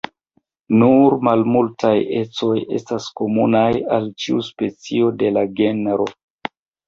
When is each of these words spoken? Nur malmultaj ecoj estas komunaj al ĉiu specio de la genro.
Nur 0.83 1.15
malmultaj 1.27 1.91
ecoj 2.21 2.55
estas 2.79 3.09
komunaj 3.21 3.69
al 3.97 4.09
ĉiu 4.23 4.43
specio 4.49 5.13
de 5.23 5.33
la 5.37 5.47
genro. 5.61 6.09